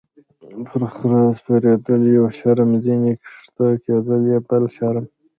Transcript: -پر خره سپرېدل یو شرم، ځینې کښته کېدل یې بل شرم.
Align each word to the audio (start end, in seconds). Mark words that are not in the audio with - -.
-پر 0.67 0.81
خره 0.93 1.21
سپرېدل 1.39 2.01
یو 2.17 2.25
شرم، 2.39 2.71
ځینې 2.85 3.11
کښته 3.23 3.67
کېدل 3.83 4.21
یې 4.31 4.37
بل 4.47 4.63
شرم. 4.75 5.05